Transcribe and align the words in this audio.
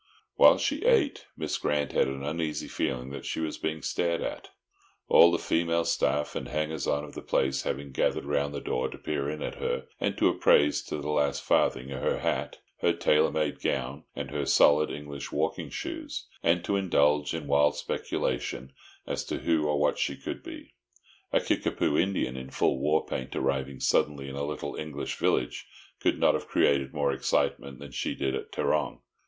While 0.33 0.57
she 0.57 0.83
ate, 0.83 1.27
Miss 1.37 1.59
Grant 1.59 1.91
had 1.91 2.07
an 2.07 2.23
uneasy 2.23 2.67
feeling 2.67 3.11
that 3.11 3.23
she 3.23 3.39
was 3.39 3.59
being 3.59 3.83
stared 3.83 4.21
at; 4.23 4.49
all 5.07 5.31
the 5.31 5.37
female 5.37 5.85
staff 5.85 6.35
and 6.35 6.47
hangers 6.47 6.87
on 6.87 7.03
of 7.03 7.13
the 7.13 7.21
place 7.21 7.61
having 7.61 7.91
gathered 7.91 8.25
round 8.25 8.51
the 8.55 8.61
door 8.61 8.89
to 8.89 8.97
peer 8.97 9.29
in 9.29 9.43
at 9.43 9.59
her 9.59 9.85
and 9.99 10.17
to 10.17 10.27
appraise 10.27 10.81
to 10.85 10.97
the 10.97 11.11
last 11.11 11.43
farthing 11.43 11.89
her 11.89 12.17
hat, 12.17 12.57
her 12.79 12.93
tailor 12.93 13.29
made 13.29 13.61
gown, 13.61 14.03
and 14.15 14.31
her 14.31 14.43
solid 14.47 14.89
English 14.89 15.31
walking 15.31 15.69
shoes, 15.69 16.25
and 16.41 16.65
to 16.65 16.77
indulge 16.77 17.35
in 17.35 17.45
wild 17.45 17.75
speculation 17.75 18.73
as 19.05 19.23
to 19.25 19.37
who 19.37 19.67
or 19.67 19.79
what 19.79 19.99
she 19.99 20.17
could 20.17 20.41
be. 20.41 20.73
A 21.31 21.39
Kickapoo 21.39 21.95
Indian 21.95 22.35
in 22.35 22.49
full 22.49 22.79
war 22.79 23.05
paint, 23.05 23.35
arriving 23.35 23.79
suddenly 23.79 24.27
in 24.27 24.35
a 24.35 24.43
little 24.45 24.75
English 24.75 25.17
village, 25.17 25.67
could 25.99 26.19
not 26.19 26.33
have 26.33 26.47
created 26.47 26.91
more 26.91 27.11
excitement 27.11 27.77
than 27.77 27.91
she 27.91 28.15
did 28.15 28.33
at 28.33 28.51
Tarrong. 28.51 29.01